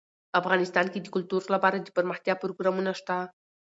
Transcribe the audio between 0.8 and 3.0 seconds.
کې د کلتور لپاره دپرمختیا پروګرامونه